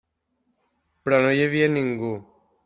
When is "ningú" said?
1.77-2.11